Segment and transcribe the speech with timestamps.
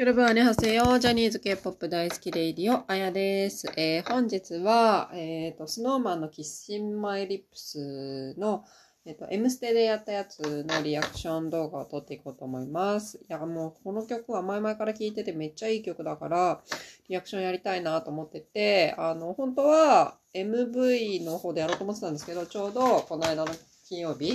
[0.00, 0.98] 여러분 안녕하세요。
[0.98, 3.70] ジャニーズ K-POP 大好き Radio、あやです。
[3.76, 8.64] えー本日は、えっ、と、 Snow Man の KISSIN' MY LIPS の、
[9.04, 13.18] えっ、と、M ステでやったやつのリアクション動画を撮っていこうと思います。
[13.18, 16.62] いや、もうこの曲は前々から聴いててめっちゃいい曲だから、
[17.10, 23.52] リアクションやりたいなと思ってて、あの、本当は MV の方でやろうと思ってたんですけど、ちょうどこの間の
[23.86, 24.34] 金曜日、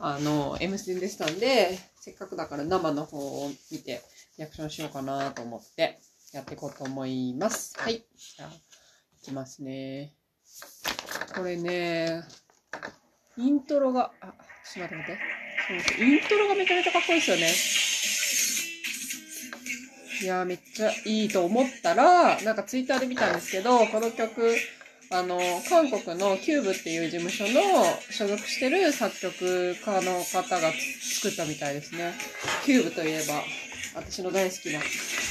[0.00, 4.00] あの、M ステでしたんで、せっかくだから生の方を見て、
[4.40, 5.98] リアクションしようかなと思って
[6.32, 7.74] やっていこうと思います。
[7.78, 8.06] はい。
[8.16, 10.14] じゃあ、いきますね。
[11.36, 12.22] これね、
[13.36, 14.32] イントロが、あ、
[14.64, 15.94] ちょっと待って待って。
[15.94, 17.52] そうイントロがめちゃめちゃかっこいいですよね。
[20.22, 24.56] いやー、めっちゃいいと思ったら、なんかツイッターで見たんですけど、この曲、
[25.10, 30.72] あの、韓国の CUBE っていう事務所の所属してる作曲家の方が
[31.22, 32.14] 作ったみたいですね。
[32.64, 33.42] CUBE といえば、
[33.94, 34.80] 私の大好きな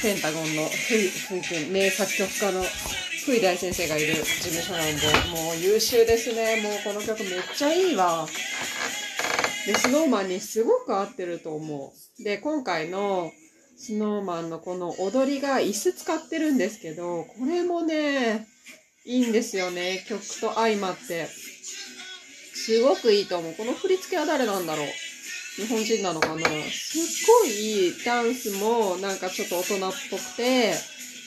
[0.02, 2.62] PENTAGON のフイ、フイ君、名作曲家の
[3.24, 4.92] フイ大先生がいる事務所なんで、
[5.30, 6.62] もう優秀ですね。
[6.62, 8.26] もうこの曲めっちゃいいわ。
[9.66, 12.22] で、 Snow Man にすごく合ってると思う。
[12.22, 13.30] で、今回の
[13.76, 18.46] Snow Man のこの踊りが椅子使ってるんですけど、これもね、
[19.06, 20.04] いいんですよね。
[20.06, 21.28] 曲と相まって。
[22.54, 23.54] すごくいいと思う。
[23.54, 24.86] この振り付けは誰なんだろう
[25.60, 26.40] 日本人なのかな
[26.72, 27.02] すっ
[27.42, 30.72] ごいダンスもなんかちょっと大人っぽくて、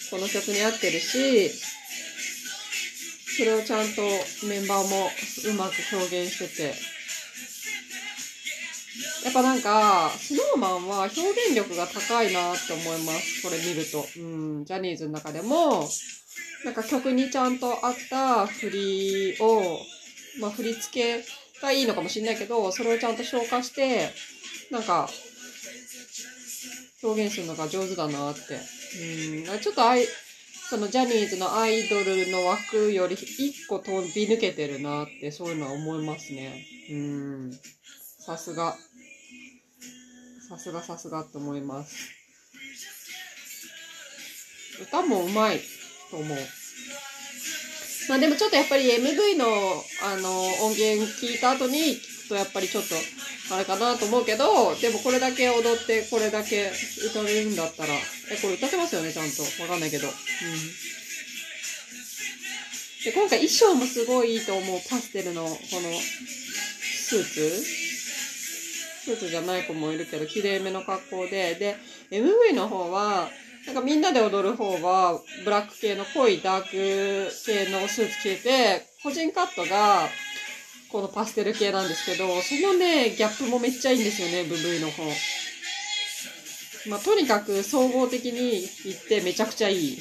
[0.09, 1.49] この曲に合ってるし、
[3.37, 4.01] それをちゃんと
[4.47, 5.11] メンバーも
[5.49, 6.73] うまく表現してて。
[9.23, 13.43] やっぱなんか、スノーマンは表現力が高いなって思います。
[13.43, 14.05] これ見ると。
[14.17, 15.87] うん、ジャニーズの中でも、
[16.65, 19.79] なんか曲にちゃんと合った振りを、
[20.39, 24.09] まあ振り付けがいいのかもしれないけど、それをちゃんと消化して、
[24.69, 25.09] なんか、
[27.01, 28.59] 表現するのが上手だなって。
[29.49, 30.05] うん、ちょっとあい、
[30.69, 36.65] そのジャニーズのアイドルの枠より一個飛び抜けてるなって、そういうのは思いますね。
[36.91, 37.51] うん。
[38.19, 38.75] さすが。
[40.49, 42.09] さすがさすがって思います。
[44.81, 45.61] 歌もうまい
[46.11, 46.37] と思う。
[48.09, 49.45] まあでもちょっとやっぱり MV の
[50.03, 50.29] あの
[50.65, 52.95] 音源聞いた後に聞くとやっぱりちょっと
[53.53, 56.71] あれかなと思うけど、でもこれだけ踊ってこれだけ
[57.05, 59.43] 歌れるんだったら、え、これ歌ってますよね、ちゃんと。
[59.61, 60.07] わかんないけど。
[60.07, 60.13] うん。
[63.03, 64.79] で、今回衣装もすごいいいと思う。
[64.89, 67.83] パステルのこのスーツ
[69.03, 71.55] スーツじゃない子もいるけど、綺麗めの格好で。
[71.55, 71.75] で、
[72.11, 73.29] MV の方は、
[73.65, 80.09] なんかみんなで踊る方は、ブラック系の濃いダーク系のスーツ着てて、個人カットが、
[80.91, 85.03] このパステル系なんですけど、そのね、ギャップもめっちゃいいんですよね、MV の方。
[86.89, 89.97] まあ、とにかく総合的に言ってめちゃくちゃいい。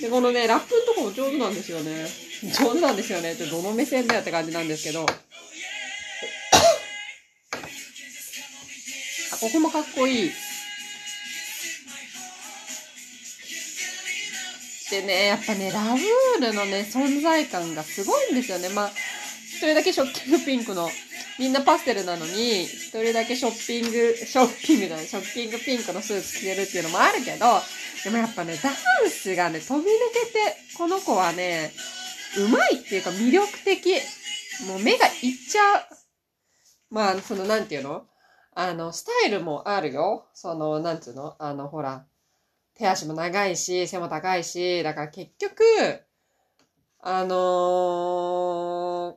[0.00, 2.06] で、このね、ラップのとこも上手なんですよね。
[2.42, 5.04] 上手なんですよねってどの目線だよって感じなんですけど。
[5.04, 5.06] あ、
[9.40, 10.30] ここもかっこいい。
[14.94, 18.68] でね、やっぱね、ラブールのね、存在感がすごいんですよね。
[18.68, 18.90] まあ、
[19.48, 20.88] 一人だけショッキングピンクの、
[21.38, 27.46] みんなパステルなのに、一人だけショッピング、ショッピングじゃない、ショッキングピンクのスーツ着てるっていうのもあるけど、
[28.04, 29.84] でもやっぱね、ダンスがね、飛び抜
[30.26, 31.72] けて、この子はね、
[32.36, 33.96] うまいっていうか魅力的。
[34.68, 35.12] もう目がいっ
[35.50, 35.82] ちゃう。
[36.90, 38.06] まあ、その、なんていうの？
[38.54, 40.26] あの、スタイルもあるよ。
[40.34, 41.34] その、なんつうの？
[41.40, 42.06] あの、ほら、
[42.74, 45.62] 手足も長いし、背も高いし、だから結局、
[47.00, 47.36] あの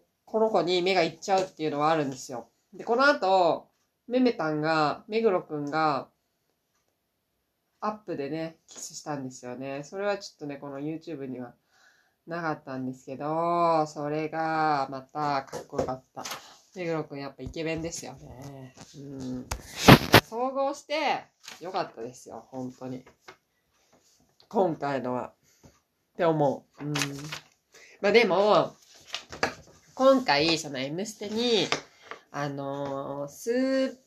[0.03, 2.49] ーこの子に目がいっちゃうっていうのはあるんですよ。
[2.73, 3.69] で、この後、
[4.09, 6.09] めめたんが、目黒くんが、
[7.79, 9.83] アップでね、キスしたんですよね。
[9.85, 11.53] それはちょっとね、この YouTube には
[12.27, 16.23] なかったんですけど、それがまたかっこよかった。
[16.75, 18.73] 目黒くんやっぱイケメンですよね。
[18.97, 19.45] うん。
[20.23, 21.23] 総合して
[21.61, 23.05] よかったですよ、本当に。
[24.49, 25.33] 今回のは。
[25.67, 25.71] っ
[26.17, 26.83] て思う。
[26.83, 26.93] うん。
[28.01, 28.75] まあでも、
[29.93, 31.67] 今回、その M ステに、
[32.31, 33.97] あのースー、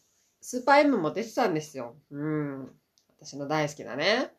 [0.41, 1.95] スーパー M も出てたんですよ。
[2.11, 2.73] うん。
[3.21, 4.31] 私の大好きなね。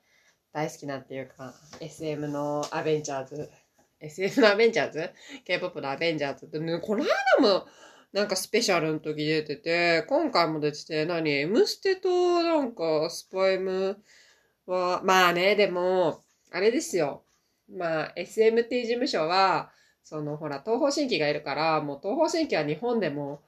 [0.53, 3.49] 大好きなっていうか、SM のアベンジャーズ。
[3.99, 5.11] SM のアベンジャーズ
[5.45, 7.67] ?K-POP のアベンジャーズって、ね、この間も、
[8.11, 13.97] なんかスペシャルの時出てて、今回も出てて、何 ?M ステとなんかスパ M
[14.67, 16.21] まあね、でも、
[16.51, 17.23] あれですよ。
[17.69, 19.71] まあ、SM っていう事務所は、
[20.03, 23.41] そのほら、東方神起がいるから、もう東方神起は日本でも、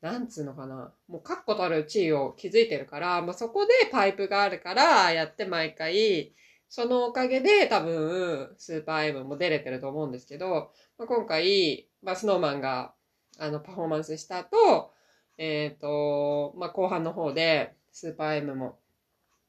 [0.00, 0.92] なんつうのかな。
[1.08, 6.34] もう確固たる地位を築いてるから、まあ、そこでパイプがあるから、やって毎回、
[6.68, 12.94] そのおかげで多分、スーパー M も出れてると思うんですけど、まあ、今回、まあ、スノーマンが、
[13.38, 14.92] あの、パフォーマンスした後、
[15.38, 18.78] えっ、ー、と、まあ、後半の方で、スーパー M も、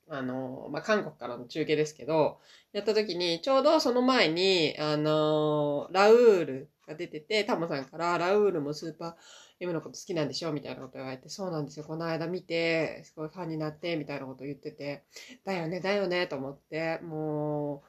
[0.08, 2.40] あの、まあ、韓国からの中継ですけど、
[2.74, 9.16] やった時に、ちょうどその前に、あの、ラウールが出てて、タモさんから、ラウールもスーパー
[9.62, 10.52] M のこと好きなんでしょ？
[10.52, 11.86] みたいなこと言われて、そうなんですよ。
[11.86, 15.06] この間見て、すごいファンになって、みたいなこと言ってて、
[15.46, 17.84] だよね、だよね、と思って、も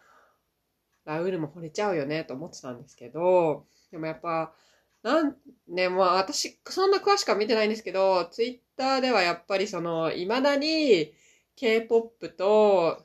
[1.04, 4.54] う、ラウールも惚れちゃうよね、と思ってたんですけど、でもやっぱ、
[5.02, 5.36] なん
[5.68, 11.12] ね、まあ私、そんな詳しくは見てないんですけど、ツイッターではやっぱりその、未だに
[11.56, 13.04] K-POP と、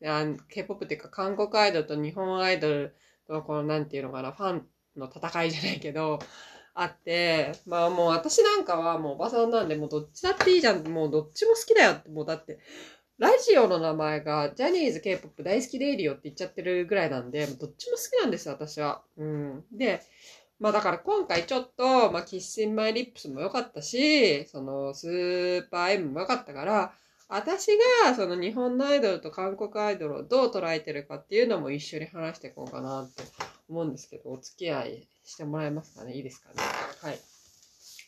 [0.00, 2.94] K-POP っていうか韓国アイドルと日本アイドル
[3.26, 4.66] とこのなんていうのかな、ファン
[4.96, 6.18] の戦いじゃないけど、
[6.74, 10.86] あって、まあもう私なんかはもうおばさんなんで、もうどっちだっていいじゃん。
[10.86, 12.58] もうどっちも好きだよって、もうだって、
[13.18, 19.02] ラジオの名前がジャニーズ K-POP 大好きレイディオって言っちゃってるぐらいなんで、どっちも好きなんですよ、私は。
[19.16, 19.64] うん。
[19.72, 20.02] で、
[20.60, 26.92] まあだから今回ちょっと、まあ KISSIN' MY LIPS も良かったし、そのスーパー M も良かったから、
[27.28, 27.72] 私
[28.04, 33.24] がその日本のアイドルと韓国アイドルをどう捉えてるかっていうのも一緒に話していこうかなって
[33.68, 36.14] 思うんですけど、お付き合いしてもらえますかね？
[36.14, 36.54] いいですかね？
[37.02, 37.18] はい。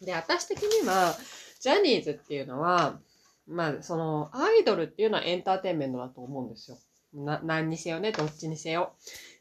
[0.04, 1.16] で、私的には、
[1.60, 3.00] ジャニーズっていうのは、
[3.48, 6.78] まあ、その、アイドルっていうのはエンターテインメントだと思うんですよ。
[7.14, 8.92] な、何にせよね、どっちにせよ。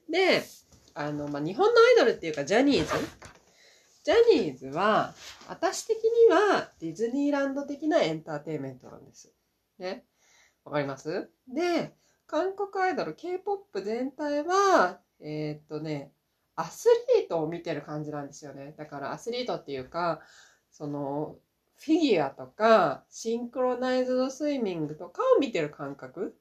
[0.09, 0.43] で、
[0.95, 2.87] あの、まあ、日本のアイドルっていうか、ジャニーズ？
[4.03, 5.13] ジャニーズは、
[5.47, 9.31] 私的にはディズニーランド的なエンターテインメントなんです。
[9.79, 10.05] ね。
[10.65, 11.29] わかります？
[11.47, 11.93] で、
[12.25, 16.11] 韓国アイドル、K-POP 全体は、えー、っとね、
[16.55, 18.73] アスリートを見てる感じなんですよね。
[18.77, 20.21] だからアスリートっていうか、
[20.71, 21.35] その、
[21.77, 26.35] フィギュアとか、シンクロナイズドスイミングとかを見てる感覚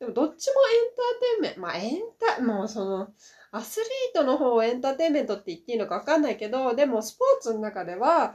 [0.00, 2.00] でもどっちもエンターテインメント、まあエン
[2.36, 3.08] タ、もうその、
[3.52, 8.34] アスリートの方をエンターテインメントって言っていいのかわかんないけど、でもスポーツの中では、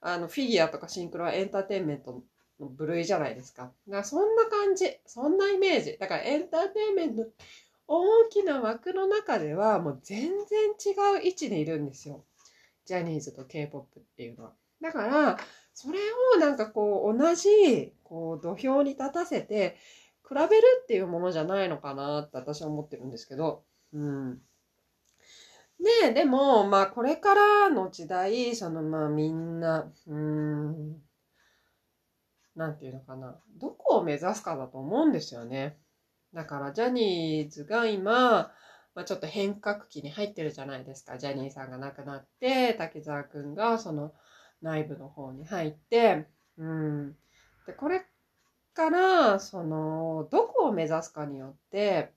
[0.00, 2.22] あの、フィギュアとかシンクロはエンターテインメント
[2.66, 3.72] 部類じゃないですか。
[3.88, 4.98] だからそんな感じ。
[5.06, 5.96] そんなイメージ。
[5.98, 7.26] だからエンターテインメント、
[7.86, 12.24] 大きな枠の中ではもう全然違う位置にいるんですよ。
[12.84, 14.52] ジャニーズと K-POP っていうのは。
[14.80, 15.38] だから、
[15.74, 15.98] それ
[16.36, 19.76] をなんかこう同じこう土俵に立たせて
[20.28, 20.48] 比べる
[20.82, 23.64] っていうものじゃないのかなって私は思ってるんですけど。
[23.92, 24.38] うん。
[26.02, 31.02] で、でも、まあこれからの時代、そのまあみんな、うん、
[32.56, 35.78] なんていうのかな、どこを目指すかだと思うんですよね。
[36.34, 38.52] だからジャニーズが今、
[38.94, 41.16] まあ、ちょっと変革期に入ってるじゃないですか。
[41.18, 44.12] ジャニーさんが亡くなって、竹澤くんがその
[44.60, 46.26] 内部の方に入って、
[46.58, 47.16] うん。
[47.66, 48.04] で、これ
[48.74, 52.12] から、その、どこを目指すかによって、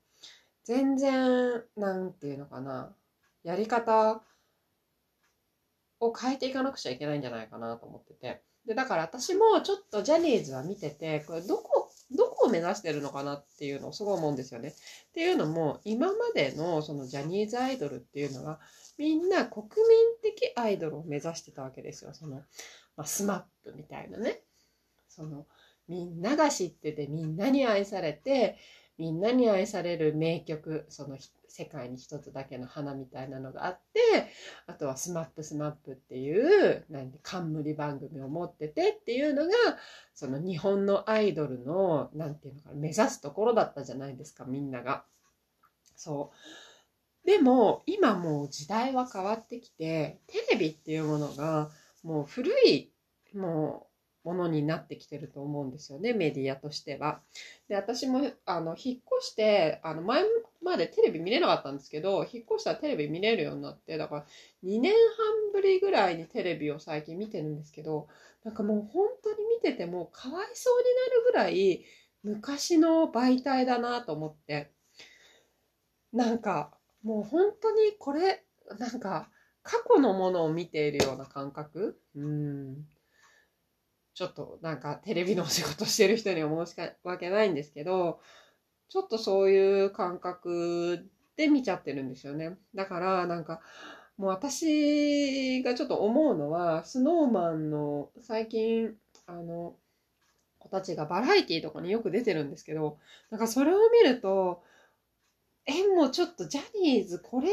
[0.64, 2.94] 全然、なんていうのかな、
[3.42, 4.22] やり方
[6.00, 8.42] を変えていかなくちゃいけないんじゃないかなと思ってて。
[8.66, 14.68] で、だから私もちょっとジャニーズは見てて、これどこ、どこを目指してるのかなっていうのをすごい思うんですよね。
[14.68, 14.72] っ
[15.12, 18.60] ていうのも、今までのそのジャニーズアイドルっていうのは、
[18.98, 22.12] みんな国民的アイドルを目指してたわけですよ。
[22.12, 22.36] その、
[22.96, 24.42] まあ、スマップみたいなね。
[25.08, 25.46] その、
[25.88, 28.56] みんなが知ってて、みんなに愛されて、
[28.98, 31.16] みんなに愛される名曲、その
[31.48, 34.00] 世界に一つだけの花みたいなのがあって、
[34.66, 39.52] あとはスマップスマップっていう、なんで冠番組を持っててっていうのが、
[40.14, 45.04] その日本のアイドルの、なんていうのかな、目指すところだったじゃないですか、みんなが。
[45.96, 46.32] そ
[47.24, 47.26] う。
[47.26, 51.70] でも、今もう時代は変わってきて、テレビっていうものが、
[52.02, 52.92] もう古い、
[53.34, 53.88] も
[54.24, 57.20] うものになってきてると思うんですよね、メディアとしては。
[57.68, 60.24] で、私も、あの、引っ越して、あの、前
[60.66, 64.26] までテレビ見れなかったんですけど、引っ越したらテレビ見れるようになって、だから
[64.62, 68.08] 2年半ぶりぐらいにテレビを最近見てるんですけど、
[68.44, 71.84] なんかもう本当に見ててもかわいそうになるぐらい
[72.22, 74.72] 昔の媒体だなと思って、
[76.12, 78.44] なんかもう本当にこれ、
[78.78, 79.30] なんか
[79.62, 82.00] 過去のものを見ているような感覚？
[82.14, 82.84] うん。
[84.14, 88.18] ちょっとなんかテレビのお仕事してる人には申し訳ないんですけど、
[88.88, 92.56] ちょっとそういう感覚で見ちゃってるんですよね。
[92.74, 93.60] だからなんか、
[94.16, 98.94] もう私がちょっと思うのは、スノーマンの最近、
[99.26, 99.76] あの、
[100.58, 102.98] 子たちがバラエティとかによく出てるんですけど、
[103.30, 104.62] なんかそれを見ると、
[105.66, 107.48] え、もうちょっとジャニーズ、これ、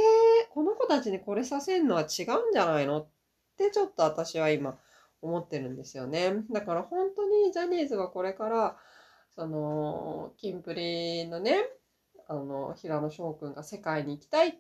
[0.51, 3.07] この子たちにこれさせるのは違うんじゃないのっ
[3.57, 4.77] てちょっと私は今
[5.21, 6.43] 思ってるんですよね。
[6.51, 8.77] だから本当にジャニーズはこれから、
[9.35, 11.63] その、キンプリのね、
[12.27, 14.51] あの、平野翔くんが世界に行きたいっ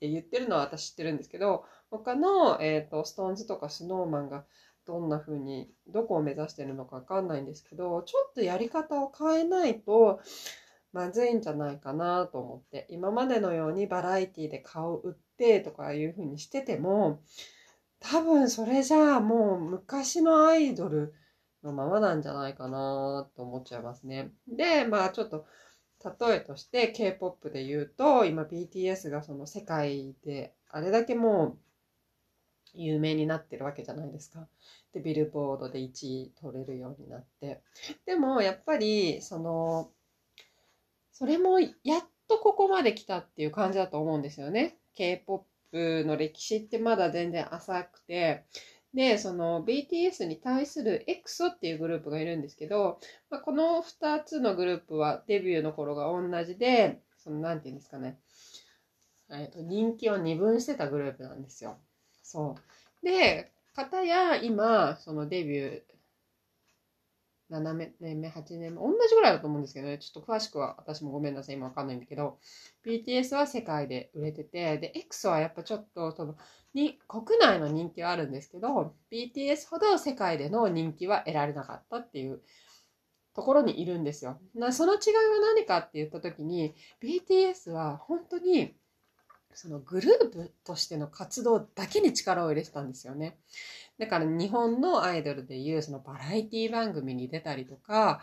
[0.00, 4.44] て言ってるのは私知ってるんですけど、他の、えっ、ー、と、ストーンズとかスノーマンが
[4.86, 10.20] どんな風に、どこを目指してるのかわかんないんですけど、ちょっとやり方を変えないと、
[10.92, 17.22] まずいんじゃないかなと思って、今までのようにバラエティで顔売ってとかいう風にしてても、
[18.00, 21.14] 多分それじゃあもう昔のアイドル
[21.62, 24.32] のままなんじゃないかなと思っちゃいますね。
[24.48, 25.46] で、まあちょっと
[26.04, 31.58] 例えとして K-POP で言うと、今 BTS がその世界であれだけもう
[32.72, 34.48] 有名になってるわけじゃないですか。
[34.92, 37.62] で、ビルボードで1位取れるようになって。
[38.06, 39.90] でもやっぱりその、
[41.12, 44.78] それもやっとここまで来たっていう感じだと思うんですよね。
[44.94, 48.46] K-POP の歴史ってまだ全然浅くて、
[48.94, 52.98] で、その BTS に対する EXO っていうグループがいるんですけど、
[53.30, 58.18] まあ、この2つのグループはデビューの頃が同じで、そのなんて言うんですかね、
[59.30, 61.76] えっと人気を二分してたグループなんですよ。
[62.22, 62.56] そ
[63.02, 63.06] う。
[63.06, 65.82] で、方や今、そのデビュー
[67.50, 72.38] 7年目、8年目、同じぐらいだと思うんですけどね、ちょっと詳しくは私もごめんなさい、今わかんないんだけど、
[72.84, 76.36] BTS は世界で売れてて、で、X はやっぱちょっと、その、
[76.74, 82.42] に、国内の人気はあるんですけど、BTS ほど世界での人気は得られなかったっていう
[83.34, 84.40] ところにいるんですよ。
[84.54, 88.74] なその違いは何かって言った時に、BTS は本当に、
[89.54, 93.38] そのグループとしての活動だけに力を入れてたんですよね。
[93.98, 98.22] だから日本のアイドルでいうそのバラエティ番組に出たりとか、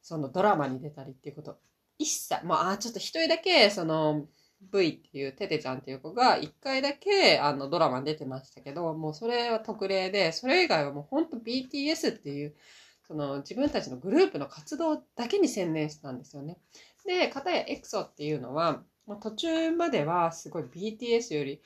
[0.00, 1.58] そのドラマに出たりっていうこと、
[1.98, 4.26] 一切、まあ、あ、ちょっと一人だけ、その、
[4.60, 12.54] V っていうテテちゃんっていう子が一回だけあのドラマに出てましたけど、もうそれは特例で、それ以外はもうほんと BTS っていう、
[13.06, 16.58] その自分たちのグループの活動だけに専念してたんですよね。
[17.04, 21.60] で、片や EXO っていうのは、まあ、途中まではすごい BTS より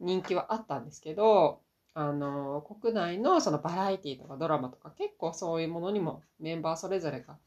[0.00, 1.60] 人気はあったんですけど、
[1.94, 7.38] あの、国内のそのバラエティとかドラマとか結構そういうものにもメンバーそれぞれが、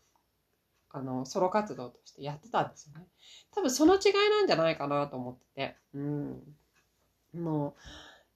[0.91, 3.05] あの、ソロ活動としてやってたんですよね。
[3.51, 5.75] 多分その違いなんじゃないかなと思ってて。
[5.93, 6.55] うん。
[7.35, 7.75] も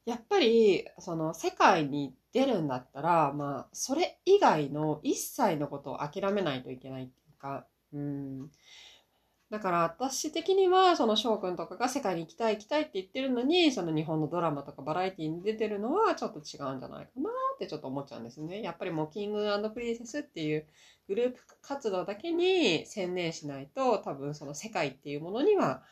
[0.06, 8.52] う、やっぱり、その世界に出るんだったら、まあ、それ以外の一切のことを諦めないといけないっていうか、うん。
[9.54, 18.64] だから私的には、その翔くんとかが世界に行きたい行きたいって言ってるのに、その日本のドラマとかバラエティに出てるのはちょっと違うんじゃないかなってちょっと思っちゃうんですね。
[18.64, 20.66] やっぱりもうキングプリンセスっていう
[21.08, 25.84] グループ活動だけに専念しないと、多分その世界っていうものには、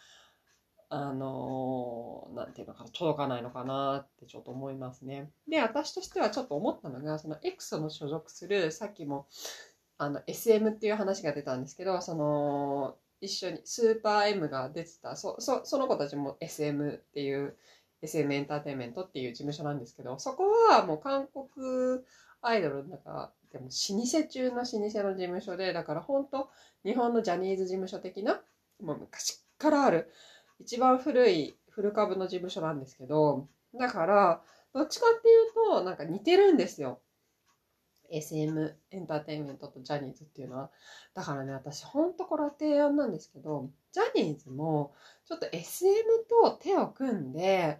[0.90, 5.30] あのー、なんていうのかな、届かないのかなってちょっと思いますね。
[5.48, 9.28] で、私としてはちょっと思ったのが、その X の所属する、さっきも、
[10.00, 17.56] あの、SM っていう話が出たんですけど、その、一緒にスーパー M が出てた、そ、そ、その子たちも SM っていう、
[18.02, 22.04] SM エンターテインメントっていう事務所なんですけど、そこはもう韓国
[22.42, 26.50] アイドルの中でも老舗中の老舗の事務所で、だから本当
[26.84, 28.42] 日本のジャニーズ事務所的な、
[28.82, 30.12] もう昔からある
[30.60, 33.48] 一番古い古株の事務所なんですけど、
[33.78, 34.42] だから、
[34.74, 37.02] どっちかっていうと、なんか似てるんですよ。
[38.12, 40.72] SM エンターテインメントとジャニーズっていうのは。
[41.14, 44.94] だからね、私ほんとこれは提案なんですけど、ジャニーズも
[45.26, 45.94] ちょっと SM
[46.30, 47.80] と手を組んで、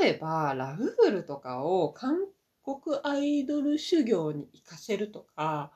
[0.00, 2.18] 例えばラウールとかを韓
[2.62, 5.72] 国アイドル修行に行かせるとか、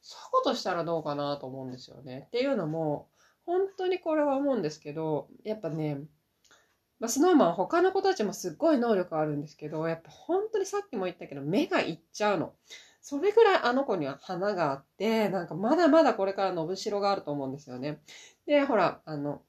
[0.00, 2.24] そういうことしたらどうかなと思うんですよね。
[2.26, 3.08] っていうのも、
[3.46, 6.00] 本当にこれは思うんですけど、やっぱね、
[6.98, 12.54] まあ、スノーマン他の子たちもすっごい能力あるんですけど、やっぱ本当にさっきも言ったけど、目がいっちゃうの。
[13.02, 18.00] それぐらいあの子には花があって、なんかまだまだこれから伸びしろがあると思うんですよね。
[18.46, 19.42] で、ほら、あの、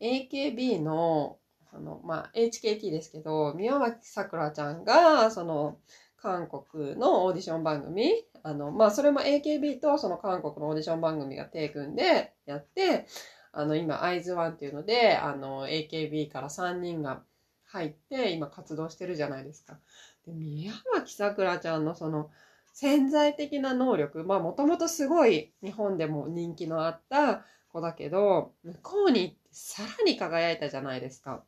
[0.00, 1.38] AKB の、
[1.72, 5.78] あの、まあ、HKT ですけど、宮脇さくらちゃんが、その、
[6.16, 8.10] 韓国のオーディション番組、
[8.42, 13.06] あの、まあ、それも AKB とその韓国のオーディション番組が手組んでやって、
[13.52, 17.22] あの、今、アイズワンっていうので、あの、AKB から3人が
[17.64, 19.78] 入って、今活動してるじゃないですか。
[20.26, 22.30] で宮脇さくらちゃんのその
[22.72, 31.42] 潜在的な能力、まあもともとすごい日本でも人気のあった子だけど、向こうに行ってさらに輝いたじゃないですか。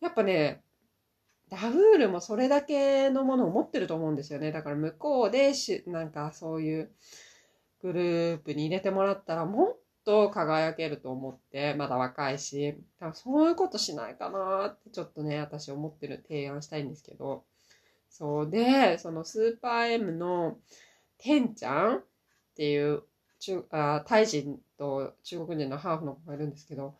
[0.00, 0.62] やっぱね、
[1.50, 4.52] ダブールもそれだけのものを持ってると思うんですよね。
[4.52, 6.90] だから向こうでし、なんかそういう
[7.82, 17.44] グループに入れてもらったらもっと輝けると思って、まだ若いし、多分そういうことしないかなってちょっとね、私思ってる提案したいんですけど。
[18.12, 20.58] そうで、そのスーパー M の
[21.16, 22.04] てんちゃんっ
[22.54, 23.04] ていう
[23.38, 26.94] 中あタイ人と中国人のハーフの子がいるんですけど、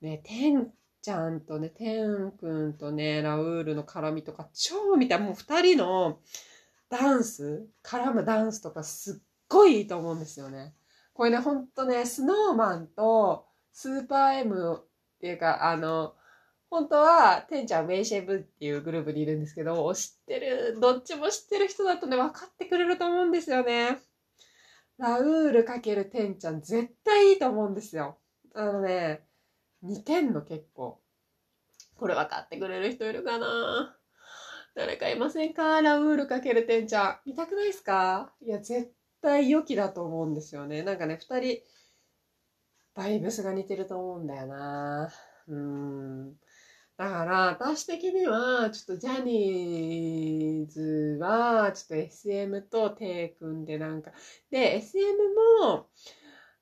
[0.00, 5.20] ね、てんちゃんとね、てんくんとね、ラウールの絡みとか超見たい。
[5.20, 6.18] もう二人の
[6.88, 10.74] ダンス、絡むダンスとかすっごいいいと思うんですよね。
[11.14, 16.14] これね、ほんとね、スノーマンとスーパー M っていうか、あの、
[16.70, 23.98] 本当は、てんちゃんメイシェブっていうグループにいるんですけど、知ってる、どっちも知ってる人だとね、分かってくれると思うんですよね。
[24.98, 28.18] ラウールかけるてんちゃん、絶対いいと思うんですよ。
[28.54, 29.22] あのね、
[29.82, 31.00] 似てんの結構。
[31.96, 33.96] これ分かってくれる人いるかな？
[34.74, 35.80] 誰かいませんか？
[35.80, 37.18] ラウールかけるてんちゃん。
[37.26, 38.32] 見たくないですか？
[38.40, 40.82] いや、絶対良きだと思うんですよね。
[40.82, 41.62] なんかね、二人、
[42.94, 45.10] バイブスが似てると思うんだよな
[45.46, 46.34] うん。
[46.98, 54.10] だから、私的には、ちょっとジャニーズは、ちょっと SM と手組んでなんか、
[54.50, 55.16] で、SM
[55.62, 55.86] も、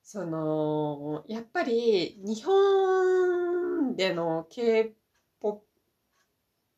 [0.03, 5.63] その、やっぱり、日本での K-POP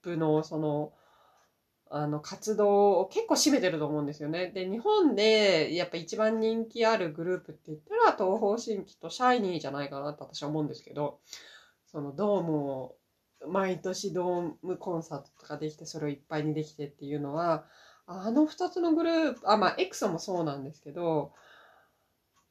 [0.05, 0.93] の、その、
[1.89, 4.51] あの、活動を結構占めてると思うんですよね。
[4.51, 11.19] で、日本でやっぱ一番人気あるグループって言ったら、東方神起とシャイニーじゃないかなって私は思うんですけど、
[11.91, 12.98] そのドームを、
[13.47, 17.65] 毎年ドームコンサートとかできて、それをいっぱいにできてっていうのは、
[18.07, 21.31] あの二つのグループ、あ、まあ、エクソもそうなんですけど、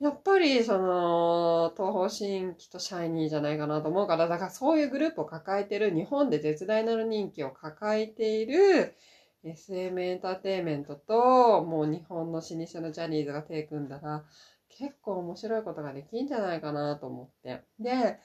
[0.00, 8.94] やっぱり、その、東方神起とシャイニーじゃないかなと思うから、だからそういうグループを抱えてる、日本で絶大なる人気を抱えている、
[9.42, 14.24] SM エンターテインメントと、もう日本の老舗のジャニーズが手組んだら、
[14.68, 17.62] 結構面白いことができんじゃないかなと思って。
[17.80, 18.20] で、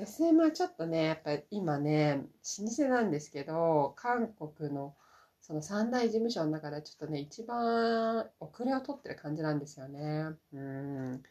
[0.00, 2.24] SM はちょっとね、やっぱり今ね、
[2.58, 4.96] 老舗なんですけど、韓国の
[5.40, 10.30] その三大事務所の中でちょっとね、一番遅れを取ってる感じなんですよね。
[10.52, 11.22] うん。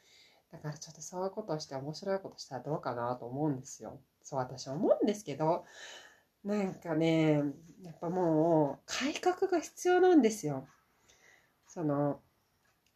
[0.51, 3.99] だからちょっとそういうことをして面白いことしたらどうかなと思うんですよ。
[4.23, 5.65] そう私思うんですけど、
[6.43, 7.41] なんかね、
[7.81, 10.67] やっぱもう改革が必要なんですよ。
[11.67, 12.21] その、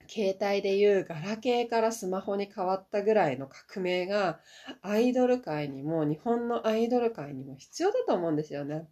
[0.07, 4.39] 携帯でいうガラケーからスマホに変わったぐらいの革命が
[4.81, 8.87] アイドル界にも日本のアイドル界にも必要だと思うんですよね。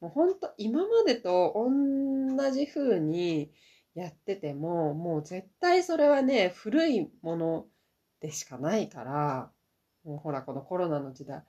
[0.00, 3.52] もう本当今までと同じ風に
[3.94, 7.66] やっててももう絶対それはね古いもの
[8.20, 9.50] でしかないから
[10.04, 11.42] もうほらこのコロナの時代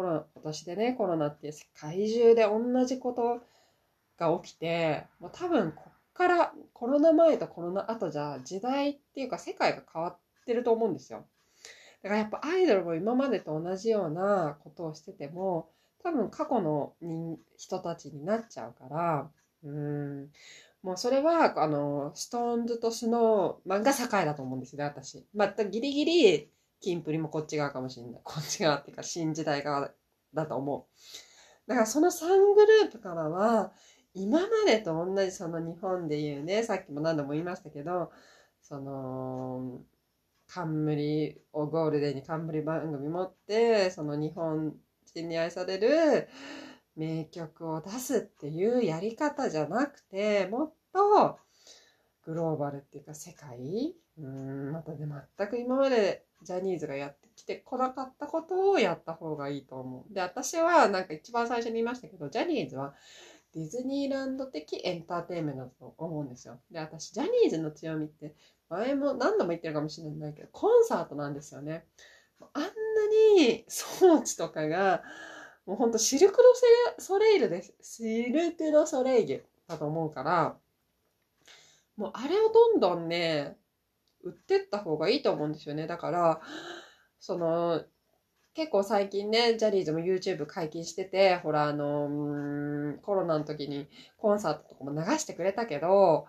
[0.00, 3.42] コロナ、今年でね、コロナって世界中で同じこと
[4.16, 5.89] が起きて、もう多分こ
[6.20, 11.24] からコロナ前とコロナ後じゃ時代っていうか世界が変わってると思うんですよ。
[12.02, 15.70] だからやっぱアイドルも今までと同じようなことをしてても、
[16.02, 16.92] 多分過去の
[17.56, 19.30] 人たちになっちゃうから、
[19.64, 20.28] うん。
[20.82, 25.26] もうそれは、あの、ストーンズとスノーマンが栄だと思うんですよね、私。
[25.34, 28.20] またギリギリ、キンプリもこっち側かもしれない。
[28.24, 29.90] こっち側っていうか新時代側
[30.32, 31.68] だと思う。
[31.68, 33.72] だからその3グループからは、
[34.14, 38.10] 今までと同じその日本でいうね、さっきも何度も言いましたけど、
[38.60, 39.80] その、
[40.48, 44.74] 冠をゴールデンに冠番組持って、その日本
[45.06, 46.28] 人に愛される
[46.96, 51.38] 名曲を出すっていうやり方じゃなくて、もっと
[52.24, 55.06] グローバルっていうか世界うん、またね、
[55.38, 60.14] 全く今までジャニーズがやってきてこなかったことをやった方がいいと思う。
[60.14, 62.94] で、私はなんか一番最初に言いましたけど、ジャニーズは
[63.54, 66.60] ディズニーランド的エンターテインメントだと思うんですよ。
[66.70, 68.34] で、私、ジャニーズの強みって、
[68.68, 71.84] 前も何度も言ってるかもしれないけど、コンサートなんですよね。
[72.52, 72.68] あんな
[73.36, 75.02] に装置とかが、
[75.66, 76.44] もうほんとシルクロ
[76.98, 77.74] ソレイルです。
[77.82, 80.56] シルクロソレイユだと思うから、
[81.96, 83.58] もうあれをどんどんね、
[84.22, 85.86] 売ってった方がいいと思うんですよね。
[85.86, 86.40] だから、
[87.18, 87.84] その、
[88.54, 96.26] 結構最近ね、ジャニーズも YouTube 解禁してて、ほら、あの、コロナの時にコンサートとかも流してくれたけど、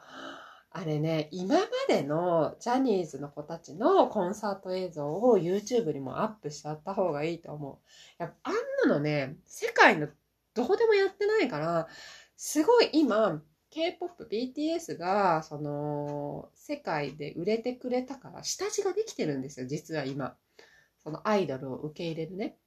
[0.74, 7.78] あれね、今までのジャニーズの子たちのコンサート映像を YouTube にもアップしちゃった方がいいと思う。
[8.20, 8.52] やっぱあ
[8.88, 10.08] んなのね、世界の
[10.54, 11.88] どこでもやってないから、
[12.38, 20.36] すごい今、K-POP、BTS が、その、世界で売れてくれたから、下地ができてるんですよ、実は今。
[21.04, 22.58] そのアイドルを受け入れるね、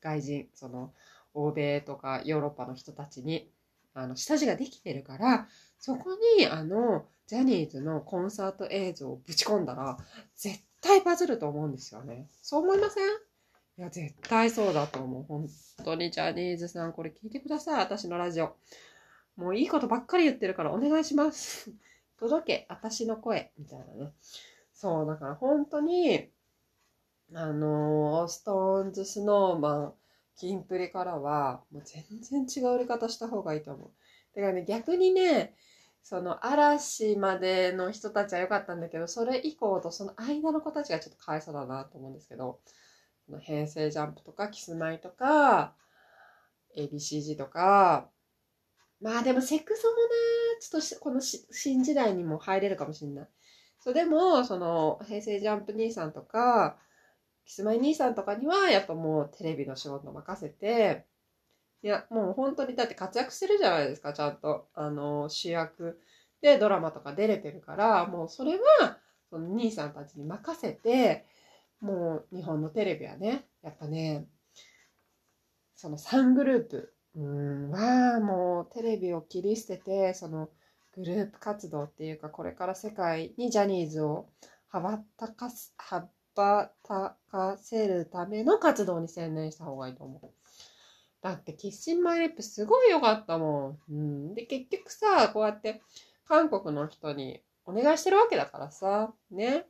[0.00, 0.92] 外人、その、
[1.34, 3.50] 欧米とかヨーロッパの人たちに、
[3.94, 9.96] あの、下地ができてるから、そこに、あの、ジャニーズのコンサート映像をぶち込んだら、
[10.36, 12.28] 絶対バズると思うんですよね。
[12.42, 13.04] そう思いません？
[13.78, 15.22] いや、絶対そうだと思う。
[15.22, 15.48] 本
[15.84, 17.80] 当にジャニーズさん、これ聞いてください。
[17.80, 18.56] 私のラジオ。
[19.36, 21.72] もういいことばっかり言ってるからお願いします。
[22.18, 24.12] 届け、私の声、みたいなね。
[24.74, 26.30] そう、だから本当に、
[27.34, 29.94] あのー、 SixTONES、Snow Man、
[30.36, 33.90] キンプリからは、もう全然違う売り方した方がいいと思う。
[34.34, 35.54] だからね、逆にね、
[36.02, 42.58] その嵐までの人たちは良かったんだけど、それ以降とその間の子たちがちょっとかわいそうだなと思うんですけど、
[43.40, 45.74] 平成ジャンプとかキスマイとか、
[46.76, 48.08] A.B.C-Z とか、
[49.00, 50.00] まあでもセクゾもな、
[50.60, 53.28] ちょっとこの新時代にも入れるかもしれない。
[53.78, 56.78] そうでも、その平成ジャンプ兄さんとか、
[57.44, 61.06] キスマイ兄さんとかにはやっぱもうテレビの仕事任せて、
[61.82, 64.68] いや、もう本当にだって活躍してるじゃないですか、ちゃんと。
[64.74, 66.00] あの、主役
[66.40, 68.98] でドラマとか出れてるから、もうそれは、
[69.30, 71.24] その兄さんたちに任せて、
[71.80, 74.28] もう日本のテレビはね、やっぱね、
[75.74, 80.48] その3グループ、うんは、もうテレビを切り捨てて、その
[80.94, 84.28] グループ活動っていうか、これから世界にジャニーズを
[84.68, 90.30] 羽ばたかす、羽ばたかせるための活動に専念した方がいいと思う。
[91.22, 93.92] だってキッシンマイリップすごい良かったもん。
[93.92, 94.34] うん。
[94.34, 95.80] で、結局さ、こうやって
[96.26, 99.66] 韓国の人にお願いしてるわけだからさ、ね。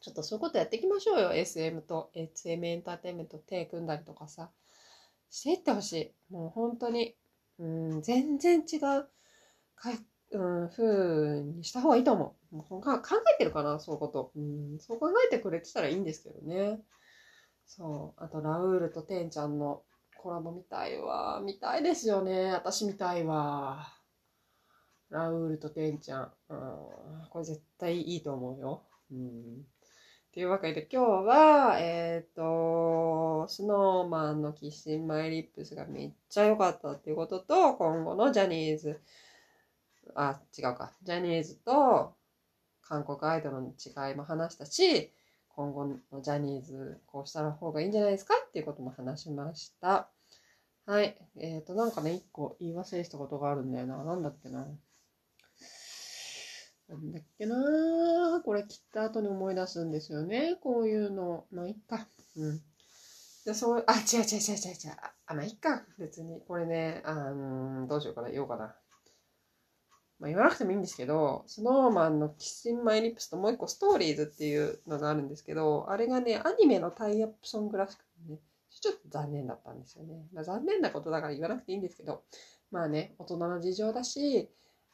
[0.00, 1.32] ちょっとそういうことやっていきましょうよ。
[1.32, 4.50] SM と SM エンターテインメント手組んだりとかさ。
[5.30, 6.32] していってほしい。
[6.32, 7.16] もう本当に。
[7.58, 9.08] うん、全然違う、
[10.38, 12.56] うん、風にした方がいいと思う。
[12.56, 13.00] もう考
[13.34, 14.32] えてるかなそういうこと。
[14.36, 16.80] うん、そう考えてくれてたらいいんですけどね。
[17.66, 18.22] そう。
[18.22, 19.82] あと、ラウールとテンちゃんの
[20.18, 21.40] コラボ見たいわ。
[21.44, 22.52] 見たいですよね。
[22.52, 23.88] 私見たいわ。
[25.10, 26.32] ラウールとテンちゃん。
[26.48, 26.58] うん、
[27.30, 28.82] これ絶対いいと思うよ。
[29.10, 29.66] うん。
[30.34, 39.00] っていうわけで今日は、えっ、ー、と、スノーマンのキッシンマイリップスがめっちゃ良かったっていうことと、今後のジャニーズ、
[40.14, 40.92] あ、違うか。
[41.02, 42.14] ジャニーズと
[42.82, 45.12] 韓国アイドルの違いも話したし、
[45.48, 50.08] 今後のジャニーズこうした方がいいんじゃないですかっていうことも話しました。
[50.86, 51.16] はい。
[51.38, 54.04] えっ、ー、と、なんかね、一個言い忘れしたことがあるんだよな。
[54.04, 54.66] なんだっけな。
[56.88, 60.56] なんだっけなこれ切った後に思い出すんですよね。
[60.60, 61.46] こういうの。
[61.50, 62.06] まあ、いっか。
[62.36, 62.60] うん。
[63.46, 64.96] で、そう、あ、違う違う違う違う違う。
[65.26, 65.86] あ、まあ、いっか。
[65.98, 66.42] 別に。
[66.46, 68.30] これね、あのー、どうしようかな。
[68.30, 68.76] 言おうかな。
[70.20, 78.38] まあ、言わなくてもいいんですけど、スノーマンのキッシンマイリップスともう一個ストーリーズっていうのがあるんですけど、あれがね、アニメのタイアップソングらしくてね、
[78.70, 80.26] ちょっと残念だったんですよね。
[80.32, 82.22] まあ、残念なことだから言わなくていいんですけど、
[82.70, 84.50] まあね、大人の事情だし、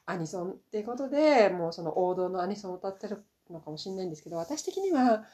[0.06, 5.24] アニソンっていうことで、もうその王道のアニソンを歌ってるのかもしれないんですけど、私的には、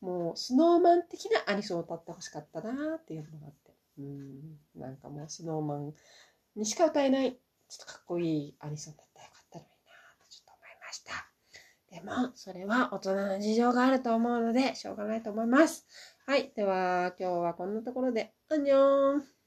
[0.00, 3.72] もうスノーマン的なアニソンを歌ってほしかったなっていうのがあって。
[3.98, 5.94] うん、なんかもうスノーマン
[6.56, 7.38] にしか歌えない、ちょ
[7.84, 11.12] っとかっこいいアニソンだったらよかったのになとちょっと思いました。
[11.92, 15.86] でも、それは大人の事情があると思うので、しょうがないと思います。
[16.24, 16.50] はい。
[16.56, 19.41] では、今日はこんなところで、アンニョン